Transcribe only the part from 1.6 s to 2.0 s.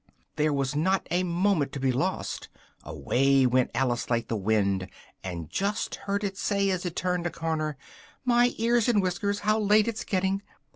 to be